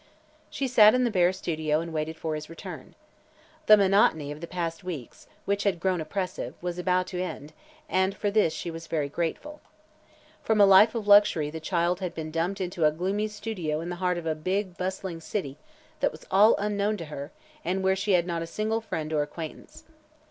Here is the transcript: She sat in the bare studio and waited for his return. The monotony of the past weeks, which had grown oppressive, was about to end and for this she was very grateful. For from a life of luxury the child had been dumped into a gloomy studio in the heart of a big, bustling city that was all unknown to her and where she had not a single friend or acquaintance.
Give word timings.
She 0.49 0.67
sat 0.67 0.95
in 0.95 1.03
the 1.03 1.11
bare 1.11 1.31
studio 1.31 1.79
and 1.79 1.93
waited 1.93 2.17
for 2.17 2.33
his 2.33 2.49
return. 2.49 2.95
The 3.67 3.77
monotony 3.77 4.31
of 4.31 4.41
the 4.41 4.47
past 4.47 4.83
weeks, 4.83 5.27
which 5.45 5.61
had 5.61 5.79
grown 5.79 6.01
oppressive, 6.01 6.55
was 6.59 6.79
about 6.79 7.05
to 7.09 7.21
end 7.21 7.53
and 7.87 8.17
for 8.17 8.31
this 8.31 8.51
she 8.51 8.71
was 8.71 8.87
very 8.87 9.09
grateful. 9.09 9.61
For 10.41 10.47
from 10.47 10.61
a 10.61 10.65
life 10.65 10.95
of 10.95 11.07
luxury 11.07 11.51
the 11.51 11.59
child 11.59 11.99
had 11.99 12.15
been 12.15 12.31
dumped 12.31 12.59
into 12.59 12.85
a 12.85 12.91
gloomy 12.91 13.27
studio 13.27 13.79
in 13.79 13.89
the 13.89 13.97
heart 14.01 14.17
of 14.17 14.25
a 14.25 14.33
big, 14.33 14.75
bustling 14.75 15.19
city 15.21 15.59
that 15.99 16.11
was 16.11 16.25
all 16.31 16.55
unknown 16.57 16.97
to 16.97 17.05
her 17.05 17.29
and 17.63 17.83
where 17.83 17.95
she 17.95 18.13
had 18.13 18.25
not 18.25 18.41
a 18.41 18.47
single 18.47 18.81
friend 18.81 19.13
or 19.13 19.21
acquaintance. 19.21 19.83